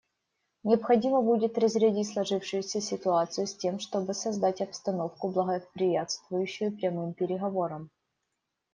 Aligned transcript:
Необходимо 0.63 1.21
будет 1.21 1.59
разрядить 1.59 2.07
сложившуюся 2.07 2.81
ситуацию, 2.81 3.45
с 3.45 3.53
тем 3.53 3.77
чтобы 3.77 4.15
создать 4.15 4.59
обстановку, 4.59 5.27
благоприятствующую 5.29 6.75
прямым 6.75 7.13
переговорам. 7.13 7.91